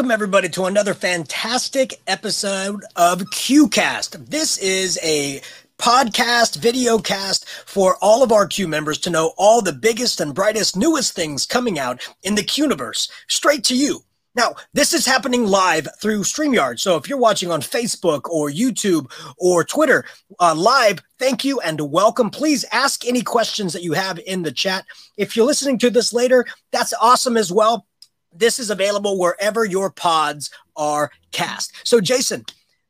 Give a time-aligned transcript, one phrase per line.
[0.00, 4.30] welcome everybody to another fantastic episode of QCast.
[4.30, 5.42] This is a
[5.76, 10.34] podcast, video cast for all of our Q members to know all the biggest and
[10.34, 14.00] brightest, newest things coming out in the Quniverse straight to you.
[14.34, 16.80] Now, this is happening live through StreamYard.
[16.80, 20.06] So if you're watching on Facebook or YouTube or Twitter
[20.38, 22.30] uh, live, thank you and welcome.
[22.30, 24.86] Please ask any questions that you have in the chat.
[25.18, 27.86] If you're listening to this later, that's awesome as well.
[28.32, 31.72] This is available wherever your pods are cast.
[31.84, 32.44] So, Jason,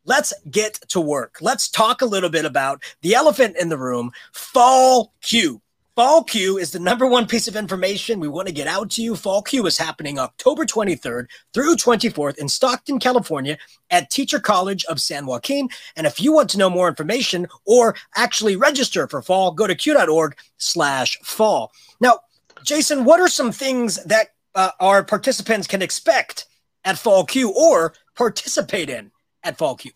[0.05, 1.39] let's get to work.
[1.41, 5.61] Let's talk a little bit about the elephant in the room, Fall Q.
[5.97, 9.03] Fall Q is the number one piece of information we want to get out to
[9.03, 9.17] you.
[9.17, 13.59] Fall Q is happening October 23rd through 24th in Stockton, California
[13.91, 15.69] at Teacher College of San Joaquin.
[15.97, 19.75] And if you want to know more information or actually register for fall, go to
[19.75, 21.73] q.org slash fall.
[22.01, 22.21] Now,
[22.63, 26.47] Jason, what are some things that uh, our participants can expect
[26.85, 29.11] at Fall Q or participate in
[29.43, 29.93] at Fall Q?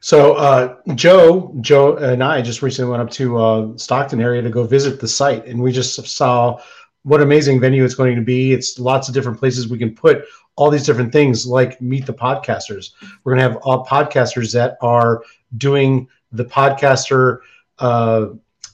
[0.00, 4.50] So uh, Joe, Joe and I just recently went up to uh, Stockton area to
[4.50, 6.60] go visit the site, and we just saw
[7.02, 8.52] what amazing venue it's going to be.
[8.52, 10.24] It's lots of different places we can put
[10.56, 12.92] all these different things, like meet the podcasters.
[13.24, 15.22] We're going to have all podcasters that are
[15.56, 17.40] doing the podcaster.
[17.78, 18.26] Uh,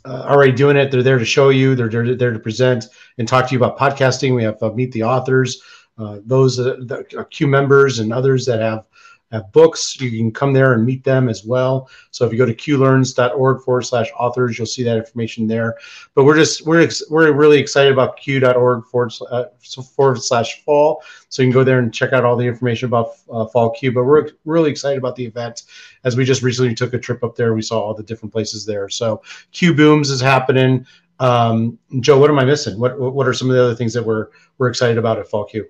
[0.07, 0.91] uh, already doing it.
[0.91, 1.75] They're there to show you.
[1.75, 2.87] They're there, there to present
[3.19, 4.35] and talk to you about podcasting.
[4.35, 5.61] We have uh, meet the authors,
[5.99, 8.87] uh, those uh, the Q members and others that have
[9.32, 10.00] have books.
[10.00, 11.88] You can come there and meet them as well.
[12.10, 15.77] So if you go to qlearns.org forward slash authors, you'll see that information there.
[16.14, 19.44] But we're just we're ex- we're really excited about q.org forward, uh,
[19.94, 21.02] forward slash fall.
[21.28, 23.92] So you can go there and check out all the information about uh, Fall Q.
[23.92, 25.65] But we're really excited about the event
[26.04, 27.54] as we just recently took a trip up there.
[27.54, 28.88] We saw all the different places there.
[28.88, 29.22] So
[29.53, 30.86] Q Booms is happening.
[31.19, 32.78] Um, Joe, what am I missing?
[32.78, 34.28] What what are some of the other things that we're
[34.59, 35.66] we're excited about at Fall Q?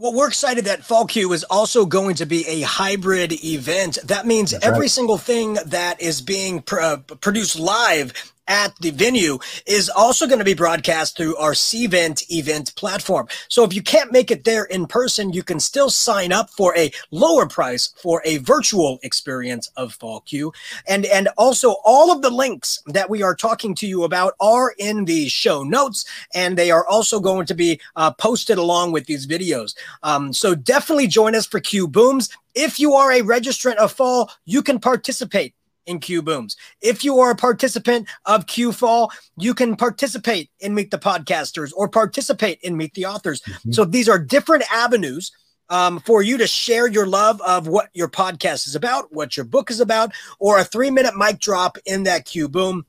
[0.00, 3.98] Well, we're excited that Fall Q is also going to be a hybrid event.
[4.04, 4.90] That means That's every right.
[4.90, 8.12] single thing that is being pr- uh, produced live
[8.48, 13.28] at the venue is also going to be broadcast through our Cvent event platform.
[13.48, 16.76] So if you can't make it there in person, you can still sign up for
[16.76, 20.52] a lower price for a virtual experience of Fall Q.
[20.88, 24.74] And, and also all of the links that we are talking to you about are
[24.78, 26.04] in the show notes
[26.34, 29.74] and they are also going to be uh, posted along with these videos.
[30.02, 32.30] Um, so definitely join us for Q Booms.
[32.54, 35.54] If you are a registrant of Fall, you can participate
[35.88, 36.56] in Q Booms.
[36.80, 41.72] If you are a participant of Q Fall, you can participate in Meet the Podcasters
[41.74, 43.40] or participate in Meet the Authors.
[43.40, 43.72] Mm-hmm.
[43.72, 45.32] So these are different avenues
[45.70, 49.44] um, for you to share your love of what your podcast is about, what your
[49.44, 52.86] book is about, or a three minute mic drop in that Q Boom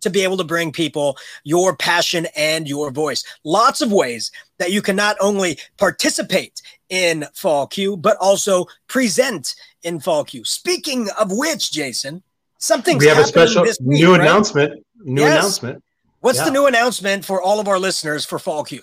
[0.00, 3.24] to be able to bring people your passion and your voice.
[3.44, 9.54] Lots of ways that you can not only participate in Fall Q, but also present
[9.82, 10.44] in Fall Q.
[10.44, 12.22] Speaking of which, Jason,
[12.62, 14.20] Something we have a special week, new right?
[14.20, 14.86] announcement.
[15.00, 15.36] New yes.
[15.36, 15.84] announcement.
[16.20, 16.44] What's yeah.
[16.44, 18.82] the new announcement for all of our listeners for Fall Q?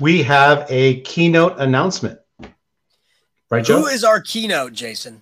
[0.00, 2.18] We have a keynote announcement.
[3.50, 3.80] Right, Joe?
[3.80, 5.20] Who is our keynote, Jason?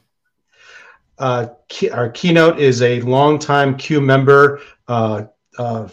[1.19, 5.25] Uh, key, our keynote is a longtime Q member, uh,
[5.59, 5.89] uh,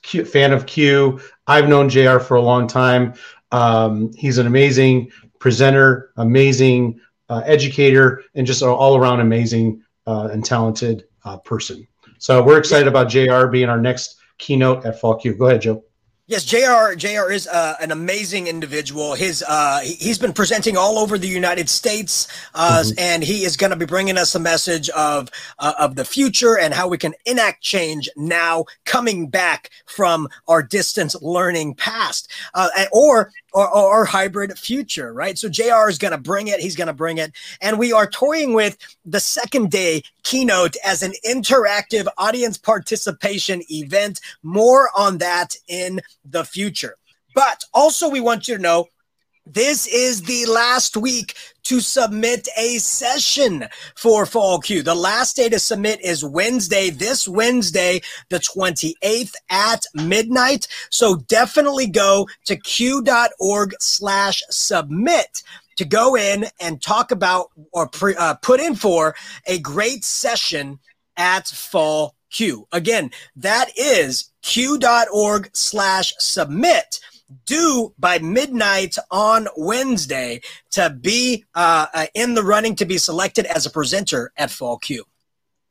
[0.00, 1.20] Q, fan of Q.
[1.46, 3.12] I've known JR for a long time.
[3.52, 10.28] Um, he's an amazing presenter, amazing uh, educator, and just an all around amazing uh,
[10.32, 11.86] and talented uh, person.
[12.18, 15.34] So we're excited about JR being our next keynote at Fall Q.
[15.34, 15.84] Go ahead, Joe.
[16.28, 16.94] Yes, Jr.
[16.94, 17.32] Jr.
[17.32, 19.14] is uh, an amazing individual.
[19.14, 22.98] His uh, he's been presenting all over the United States, uh, mm-hmm.
[22.98, 26.58] and he is going to be bringing us a message of uh, of the future
[26.58, 32.68] and how we can enact change now, coming back from our distance learning past, uh,
[32.92, 35.38] or or, or, hybrid future, right?
[35.38, 36.60] So JR is going to bring it.
[36.60, 37.32] He's going to bring it.
[37.62, 38.76] And we are toying with
[39.06, 44.20] the second day keynote as an interactive audience participation event.
[44.42, 46.96] More on that in the future.
[47.34, 48.88] But also, we want you to know
[49.50, 51.34] this is the last week
[51.64, 53.66] to submit a session
[53.96, 54.82] for Fall Q.
[54.82, 60.68] The last day to submit is Wednesday, this Wednesday, the 28th at midnight.
[60.90, 65.42] So definitely go to q.org slash submit
[65.76, 69.14] to go in and talk about or pre, uh, put in for
[69.46, 70.78] a great session
[71.16, 72.66] at Fall Q.
[72.72, 77.00] Again, that is q.org slash submit
[77.44, 80.40] due by midnight on Wednesday
[80.70, 84.78] to be uh, uh, in the running to be selected as a presenter at Fall
[84.78, 85.04] Q.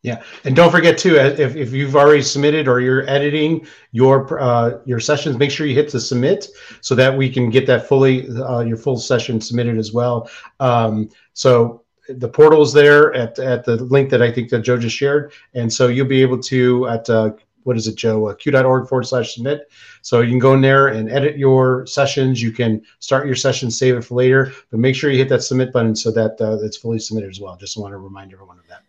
[0.04, 4.78] Yeah, and don't forget too, if, if you've already submitted or you're editing your uh,
[4.86, 6.48] your sessions, make sure you hit the submit
[6.82, 10.30] so that we can get that fully uh, your full session submitted as well.
[10.60, 14.78] Um, so the portal is there at at the link that I think that Joe
[14.78, 17.32] just shared, and so you'll be able to at uh,
[17.68, 18.28] what is it, Joe?
[18.28, 19.70] Uh, q.org forward slash submit.
[20.02, 22.42] So you can go in there and edit your sessions.
[22.42, 25.44] You can start your session, save it for later, but make sure you hit that
[25.44, 27.58] submit button so that uh, it's fully submitted as well.
[27.58, 28.87] Just want to remind everyone of that.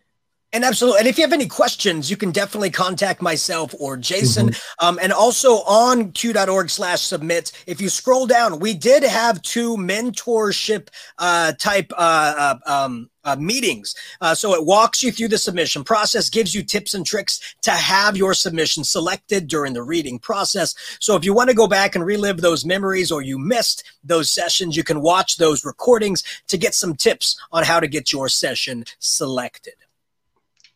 [0.51, 0.99] And absolutely.
[0.99, 4.49] And if you have any questions, you can definitely contact myself or Jason.
[4.49, 4.85] Mm-hmm.
[4.85, 9.77] Um, and also on q.org slash submit, if you scroll down, we did have two
[9.77, 10.87] mentorship
[11.19, 13.93] uh, type uh, uh, um, uh, meetings.
[14.21, 17.71] Uh, so it walks you through the submission process, gives you tips and tricks to
[17.71, 20.73] have your submission selected during the reading process.
[20.99, 24.31] So if you want to go back and relive those memories or you missed those
[24.31, 28.29] sessions, you can watch those recordings to get some tips on how to get your
[28.29, 29.75] session selected.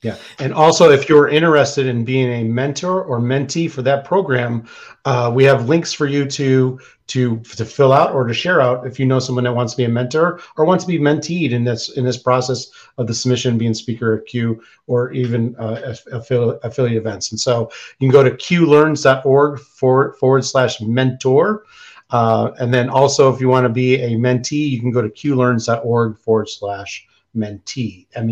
[0.03, 0.17] Yeah.
[0.37, 4.67] And also, if you're interested in being a mentor or mentee for that program,
[5.05, 8.85] uh, we have links for you to to to fill out or to share out
[8.85, 11.51] if you know someone that wants to be a mentor or wants to be menteed
[11.51, 12.67] in this in this process
[12.97, 17.31] of the submission, being speaker at Q or even uh, affiliate, affiliate events.
[17.31, 21.63] And so you can go to qlearns.org forward, forward slash mentor.
[22.09, 25.09] Uh, and then also, if you want to be a mentee, you can go to
[25.09, 28.29] qlearns.org forward slash mentee, M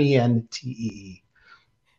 [0.00, 1.22] E N T E E.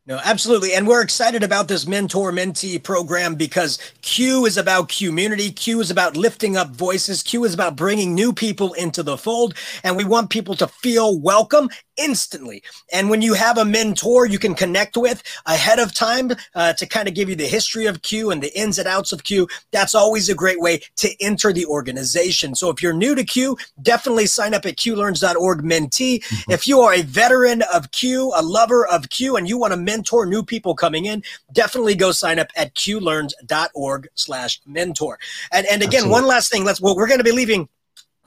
[0.08, 0.74] No, absolutely.
[0.74, 5.52] And we're excited about this mentor mentee program because Q is about community.
[5.52, 7.22] Q is about lifting up voices.
[7.22, 9.54] Q is about bringing new people into the fold.
[9.84, 12.64] And we want people to feel welcome instantly.
[12.94, 16.86] And when you have a mentor you can connect with ahead of time uh, to
[16.86, 19.48] kind of give you the history of Q and the ins and outs of Q,
[19.72, 22.56] that's always a great way to enter the organization.
[22.56, 26.24] So if you're new to Q, definitely sign up at qlearns.org mentee.
[26.24, 26.52] Mm-hmm.
[26.52, 29.78] If you are a veteran of Q, a lover of Q, and you want to
[29.78, 35.20] mentor new people coming in, definitely go sign up at qlearns.org slash mentor.
[35.52, 36.12] And, and again, Absolutely.
[36.12, 37.70] one last thing, let's, well, we're going to be leaving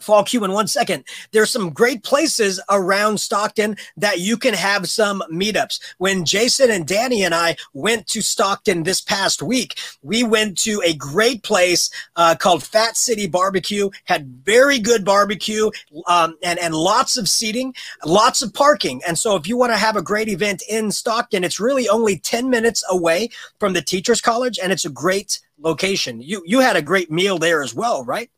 [0.00, 1.04] Fall Q in one second.
[1.32, 5.80] There's some great places around Stockton that you can have some meetups.
[5.98, 10.82] When Jason and Danny and I went to Stockton this past week, we went to
[10.84, 13.90] a great place uh, called Fat City Barbecue.
[14.04, 15.70] Had very good barbecue
[16.06, 17.74] um, and and lots of seating,
[18.04, 19.00] lots of parking.
[19.06, 22.18] And so, if you want to have a great event in Stockton, it's really only
[22.18, 26.20] ten minutes away from the Teachers College, and it's a great location.
[26.20, 28.30] You you had a great meal there as well, right?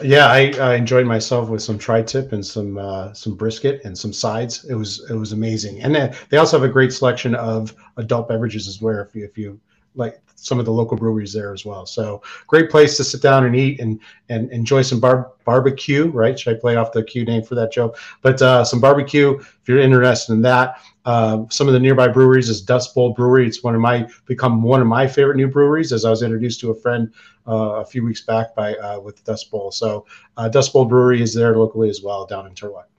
[0.00, 4.12] Yeah, I, I, enjoyed myself with some tri-tip and some uh, some brisket and some
[4.12, 4.64] sides.
[4.64, 8.28] It was it was amazing, and then they also have a great selection of adult
[8.28, 9.00] beverages as well.
[9.00, 9.60] If you, if you
[9.94, 13.46] like some of the local breweries there as well, so great place to sit down
[13.46, 16.10] and eat and and enjoy some bar- barbecue.
[16.10, 16.38] Right?
[16.38, 17.98] Should I play off the Q name for that joke?
[18.20, 20.78] But uh, some barbecue if you're interested in that.
[21.04, 23.46] Uh, some of the nearby breweries is Dust Bowl Brewery.
[23.46, 26.60] It's one of my become one of my favorite new breweries as I was introduced
[26.60, 27.12] to a friend
[27.48, 29.72] uh, a few weeks back by uh, with Dust Bowl.
[29.72, 30.06] So
[30.36, 32.91] uh, Dust Bowl Brewery is there locally as well down in Turlock.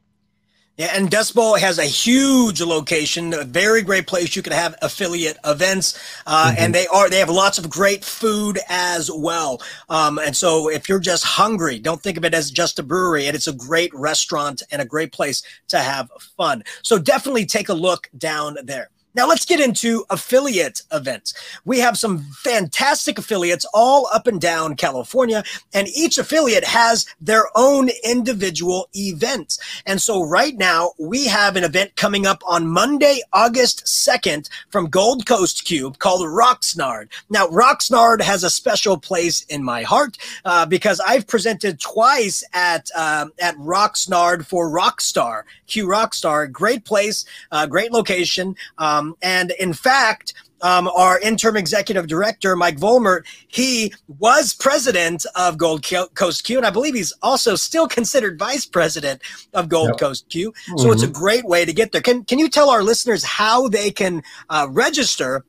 [0.75, 4.35] Yeah, and Dust Bowl has a huge location, a very great place.
[4.35, 6.55] You can have affiliate events, uh, mm-hmm.
[6.57, 9.61] and they are they have lots of great food as well.
[9.89, 13.27] Um, and so, if you're just hungry, don't think of it as just a brewery.
[13.27, 16.63] And it's a great restaurant and a great place to have fun.
[16.81, 18.89] So definitely take a look down there.
[19.15, 21.33] Now let's get into affiliate events.
[21.65, 25.43] We have some fantastic affiliates all up and down California,
[25.73, 29.59] and each affiliate has their own individual events.
[29.85, 34.89] And so right now we have an event coming up on Monday, August 2nd from
[34.89, 37.09] Gold Coast Q called Rocksnard.
[37.29, 42.89] Now Rocksnard has a special place in my heart uh, because I've presented twice at
[42.95, 46.51] uh, at Rocksnard for Rockstar, Q Rockstar.
[46.51, 48.55] Great place, uh, great location.
[48.77, 55.25] Um, um, and in fact, um, our interim executive director, Mike Volmert, he was president
[55.35, 59.21] of Gold Coast Q, and I believe he's also still considered vice president
[59.53, 59.99] of Gold yep.
[59.99, 60.53] Coast Q.
[60.65, 60.93] So mm-hmm.
[60.93, 62.01] it's a great way to get there.
[62.01, 65.43] Can, can you tell our listeners how they can uh, register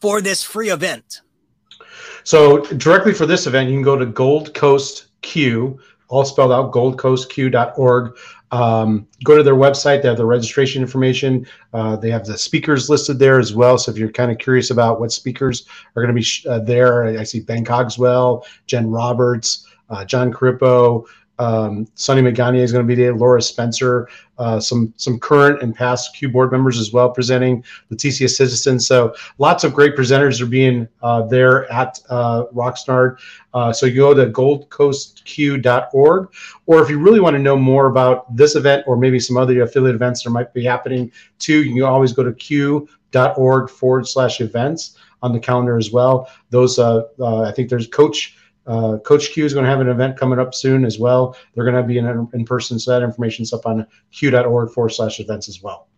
[0.00, 1.22] for this free event?
[2.22, 6.70] So directly for this event, you can go to Gold Coast Q, all spelled out,
[6.70, 8.16] goldcoastq.org.
[8.52, 10.02] Um, go to their website.
[10.02, 11.46] They have the registration information.
[11.72, 13.78] Uh, they have the speakers listed there as well.
[13.78, 15.66] So if you're kind of curious about what speakers
[15.96, 20.30] are going to be sh- uh, there, I see Ben Cogswell, Jen Roberts, uh, Jon
[20.30, 21.06] Corippo,
[21.38, 23.14] um, Sonny is going to be there.
[23.14, 24.08] Laura Spencer,
[24.38, 27.64] uh, some some current and past Q board members as well presenting.
[27.90, 28.78] Leticia Citizen.
[28.78, 33.18] So lots of great presenters are being uh, there at uh, Rocksnard.
[33.54, 36.28] Uh, so you go to goldcoastq.org,
[36.66, 39.62] or if you really want to know more about this event or maybe some other
[39.62, 44.40] affiliate events that might be happening too, you can always go to q.org forward slash
[44.40, 46.28] events on the calendar as well.
[46.50, 48.36] Those, uh, uh, I think there's Coach.
[48.66, 51.36] Uh, Coach Q is going to have an event coming up soon as well.
[51.54, 55.20] They're going to be in, in person, so that information's up on q.org forward slash
[55.20, 55.88] events as well.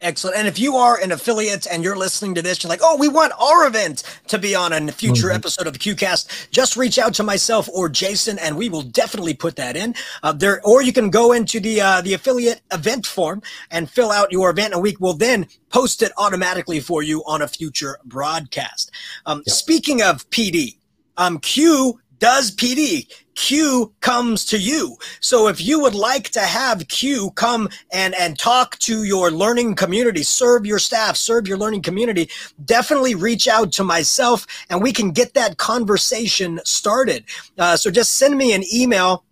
[0.00, 0.36] Excellent.
[0.36, 3.08] And if you are an affiliate and you're listening to this, you're like, oh, we
[3.08, 5.34] want our event to be on a future mm-hmm.
[5.34, 9.56] episode of QCast, just reach out to myself or Jason, and we will definitely put
[9.56, 10.60] that in uh, there.
[10.64, 14.50] Or you can go into the uh, the affiliate event form and fill out your
[14.50, 18.92] event, and we will then post it automatically for you on a future broadcast.
[19.26, 19.56] Um, yep.
[19.56, 20.76] Speaking of PD,
[21.18, 23.06] um, Q does PD.
[23.34, 24.96] Q comes to you.
[25.20, 29.76] So if you would like to have Q come and, and talk to your learning
[29.76, 32.28] community, serve your staff, serve your learning community,
[32.64, 37.24] definitely reach out to myself and we can get that conversation started.
[37.56, 39.22] Uh, so just send me an email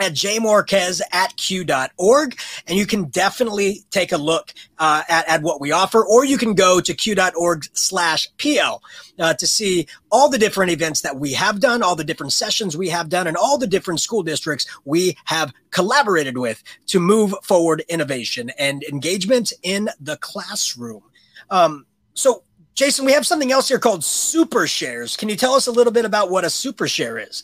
[0.00, 2.38] at jmarquez at q.org.
[2.66, 6.38] And you can definitely take a look uh, at, at what we offer, or you
[6.38, 8.82] can go to q.org slash PL
[9.18, 12.76] uh, to see all the different events that we have done, all the different sessions
[12.76, 17.34] we have done, and all the different school districts we have collaborated with to move
[17.42, 21.02] forward innovation and engagement in the classroom.
[21.50, 22.42] Um, so,
[22.74, 25.16] Jason, we have something else here called super shares.
[25.16, 27.42] Can you tell us a little bit about what a super share is?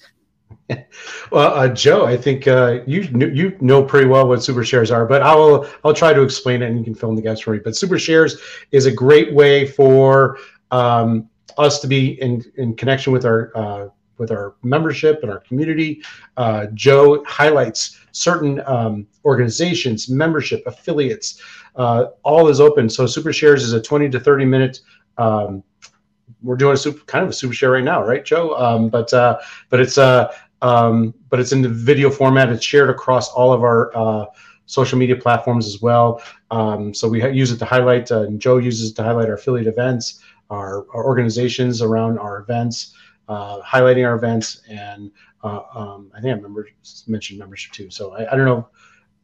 [1.31, 5.07] Well, uh, Joe, I think uh, you you know pretty well what super shares are,
[5.07, 7.41] but I will I'll try to explain it, and you can fill in the gaps
[7.41, 7.61] for me.
[7.63, 10.39] But super shares is a great way for
[10.71, 13.89] um, us to be in in connection with our uh,
[14.19, 16.03] with our membership and our community.
[16.37, 21.41] Uh, Joe highlights certain um, organizations, membership, affiliates.
[21.77, 22.89] Uh, all is open.
[22.89, 24.81] So super shares is a twenty to thirty minute.
[25.19, 25.63] Um,
[26.43, 28.57] we're doing a super kind of a super share right now, right, Joe?
[28.57, 29.39] Um, but uh,
[29.71, 32.49] but it's uh, um, but it's in the video format.
[32.49, 34.27] It's shared across all of our uh,
[34.67, 36.23] social media platforms as well.
[36.51, 39.35] Um, so we use it to highlight, uh, and Joe uses it to highlight our
[39.35, 42.95] affiliate events, our, our organizations around our events,
[43.29, 45.11] uh, highlighting our events, and
[45.43, 46.69] uh, um, I think I remember
[47.07, 47.91] mentioned membership too.
[47.91, 48.69] So I, I don't know.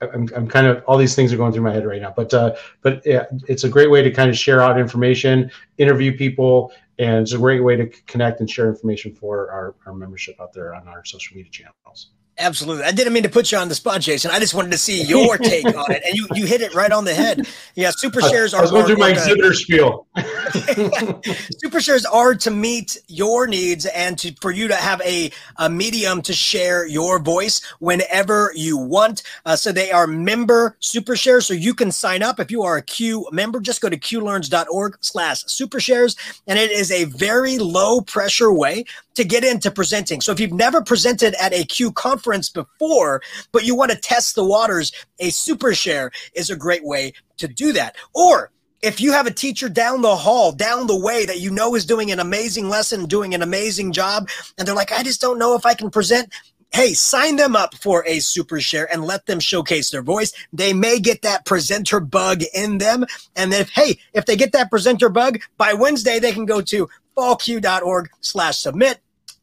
[0.00, 2.32] I'm, I'm kind of all these things are going through my head right now, but
[2.32, 6.72] uh, but yeah, it's a great way to kind of share out information, interview people,
[6.98, 10.52] and it's a great way to connect and share information for our, our membership out
[10.52, 12.10] there on our social media channels.
[12.40, 12.84] Absolutely.
[12.84, 14.30] I didn't mean to put you on the spot, Jason.
[14.30, 16.92] I just wanted to see your take on it, and you you hit it right
[16.92, 17.48] on the head.
[17.74, 18.58] Yeah, super shares are.
[18.58, 20.06] I was going through my exhibitor spiel.
[21.60, 25.68] super shares are to meet your needs and to for you to have a, a
[25.68, 29.24] medium to share your voice whenever you want.
[29.44, 32.76] Uh, so they are member super shares, so you can sign up if you are
[32.76, 33.58] a Q member.
[33.58, 36.14] Just go to qlearns.org/slash super shares,
[36.46, 38.84] and it is a very low pressure way
[39.18, 40.20] to get into presenting.
[40.20, 43.20] So if you've never presented at a Q conference before,
[43.50, 47.48] but you want to test the waters, a super share is a great way to
[47.48, 47.96] do that.
[48.14, 51.74] Or if you have a teacher down the hall, down the way that you know
[51.74, 55.36] is doing an amazing lesson, doing an amazing job, and they're like, I just don't
[55.36, 56.32] know if I can present.
[56.70, 60.32] Hey, sign them up for a super share and let them showcase their voice.
[60.52, 63.04] They may get that presenter bug in them.
[63.34, 66.88] And if, hey, if they get that presenter bug by Wednesday, they can go to
[67.16, 69.00] fallq.org slash submit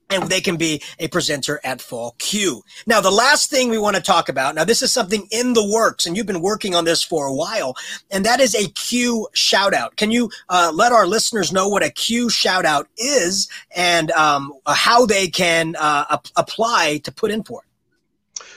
[0.10, 2.64] and they can be a presenter at Fall Q.
[2.86, 5.68] Now, the last thing we want to talk about, now this is something in the
[5.68, 7.76] works, and you've been working on this for a while,
[8.12, 9.96] and that is a Q shout out.
[9.96, 14.54] Can you uh, let our listeners know what a Q shout out is and um,
[14.68, 17.66] how they can uh, apply to put in for it?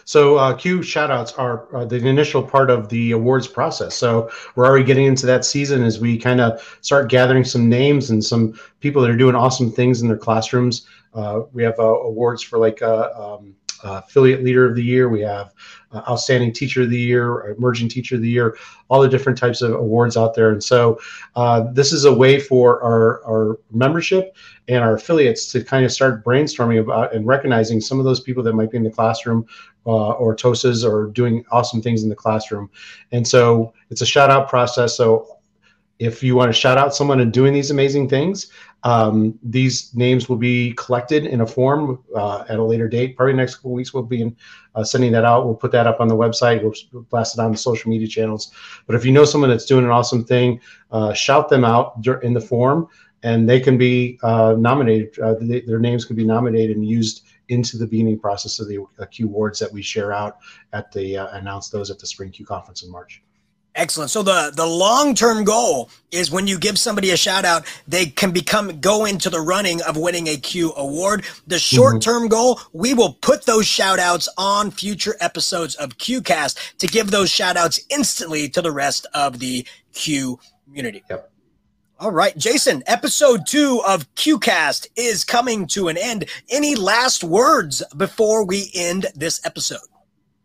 [0.05, 3.95] So uh, Q shoutouts are uh, the initial part of the awards process.
[3.95, 8.09] So we're already getting into that season as we kind of start gathering some names
[8.09, 10.87] and some people that are doing awesome things in their classrooms.
[11.15, 15.09] Uh, we have uh, awards for like uh, um, affiliate leader of the year.
[15.09, 15.53] We have
[15.95, 18.57] outstanding teacher of the year, emerging teacher of the year,
[18.89, 20.51] all the different types of awards out there.
[20.51, 20.99] And so
[21.73, 24.37] this is a way for our, our membership
[24.67, 28.43] and our affiliates to kind of start brainstorming about and recognizing some of those people
[28.43, 29.47] that might be in the classroom
[29.87, 32.69] uh, or TOSAs or doing awesome things in the classroom.
[33.13, 34.95] And so it's a shout out process.
[34.97, 35.38] So
[35.99, 38.53] if you want to shout out someone and doing these amazing things,
[38.85, 43.17] um, these names will be collected in a form uh, at a later date.
[43.17, 44.37] Probably next couple weeks we'll be in,
[44.77, 45.45] uh, sending that out.
[45.45, 46.63] We'll put that up on the website.
[46.63, 48.53] We'll blast it on the social media channels.
[48.87, 50.61] But if you know someone that's doing an awesome thing,
[50.93, 52.89] uh, shout them out in the form,
[53.25, 55.19] and they can be uh, nominated.
[55.19, 58.79] Uh, they, their names can be nominated and used into the beginning process of the
[59.01, 60.37] uh, Q awards that we share out
[60.73, 63.23] at the announce those at the Spring Q conference in March.
[63.79, 64.11] Excellent.
[64.11, 68.07] So the the long term goal is when you give somebody a shout out, they
[68.07, 71.25] can become go into the running of winning a Q award.
[71.47, 72.29] The short term mm-hmm.
[72.29, 77.31] goal, we will put those shout outs on future episodes of QCast to give those
[77.31, 81.05] shout outs instantly to the rest of the Q community.
[81.09, 81.31] Yep.
[82.01, 86.25] All right, Jason, episode two of QCast is coming to an end.
[86.51, 89.79] Any last words before we end this episode?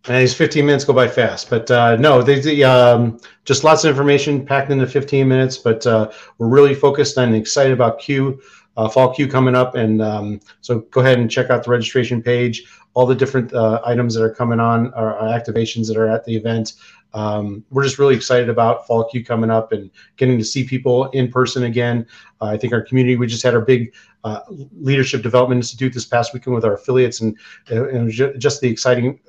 [0.05, 3.85] And these 15 minutes go by fast, but uh, no, they, they um, just lots
[3.85, 5.57] of information packed into 15 minutes.
[5.57, 8.41] But uh, we're really focused and excited about Q,
[8.75, 12.21] uh, Fall Q coming up, and um, so go ahead and check out the registration
[12.21, 12.65] page.
[12.95, 16.35] All the different uh, items that are coming on, or activations that are at the
[16.35, 16.73] event
[17.13, 21.09] um, we're just really excited about Fall Q coming up and getting to see people
[21.11, 22.05] in person again.
[22.41, 23.93] Uh, I think our community, we just had our big
[24.23, 27.37] uh, Leadership Development Institute this past weekend with our affiliates, and,
[27.71, 29.19] uh, and just the exciting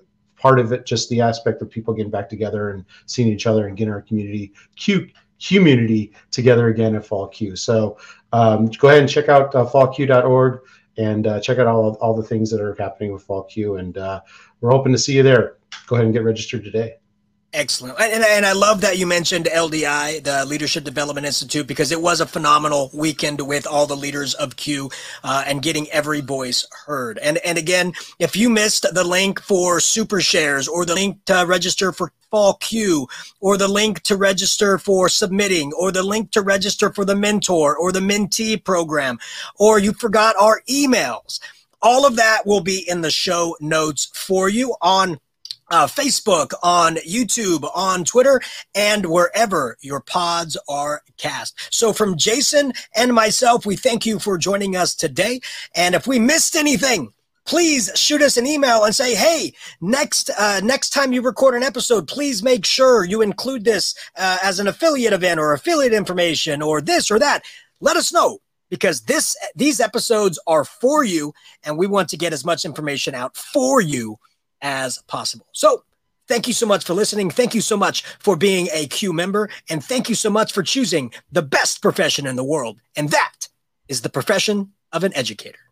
[0.44, 3.66] part of it, just the aspect of people getting back together and seeing each other
[3.66, 5.08] and getting our community Q
[5.42, 7.56] community together again at Fall Q.
[7.56, 7.96] So
[8.34, 10.60] um, go ahead and check out uh, fallq.org
[10.98, 13.76] and uh, check out all, all the things that are happening with Fall Q.
[13.76, 14.20] And uh,
[14.60, 15.56] we're hoping to see you there.
[15.86, 16.96] Go ahead and get registered today.
[17.54, 17.96] Excellent.
[18.00, 22.20] And, and I love that you mentioned LDI, the Leadership Development Institute, because it was
[22.20, 24.90] a phenomenal weekend with all the leaders of Q
[25.23, 27.16] uh, and getting every voice heard.
[27.18, 31.44] And, and again, if you missed the link for super shares or the link to
[31.46, 33.06] register for Fall Q
[33.38, 37.76] or the link to register for submitting or the link to register for the mentor
[37.76, 39.16] or the mentee program,
[39.61, 41.38] or you forgot our emails,
[41.80, 45.20] all of that will be in the show notes for you on
[45.71, 48.40] uh, Facebook, on YouTube, on Twitter,
[48.75, 51.73] and wherever your pods are cast.
[51.73, 55.40] So, from Jason and myself, we thank you for joining us today.
[55.75, 57.12] And if we missed anything,
[57.47, 61.62] please shoot us an email and say, "Hey, next uh, next time you record an
[61.62, 66.62] episode, please make sure you include this uh, as an affiliate event or affiliate information
[66.62, 67.42] or this or that."
[67.80, 68.38] Let us know
[68.71, 71.33] because this these episodes are for you,
[71.64, 74.19] and we want to get as much information out for you
[74.62, 75.47] as possible.
[75.52, 75.84] So,
[76.28, 77.30] thank you so much for listening.
[77.30, 79.50] Thank you so much for being a Q member.
[79.69, 82.78] And thank you so much for choosing the best profession in the world.
[82.97, 83.49] And that
[83.88, 85.63] is the profession of an educator.